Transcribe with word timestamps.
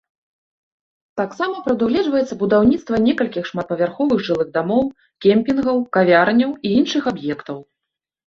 Таксама 1.19 1.55
прадугледжваецца 1.65 2.37
будаўніцтва 2.43 2.95
некалькіх 3.07 3.43
шматпавярховых 3.51 4.23
жылых 4.29 4.49
дамоў, 4.57 4.83
кемпінгаў, 5.25 5.77
кавярняў 5.99 6.57
і 6.71 6.75
іншых 6.81 7.03
аб'ектаў. 7.13 7.57